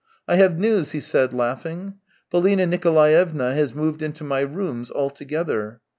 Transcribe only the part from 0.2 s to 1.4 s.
"I have news," he said,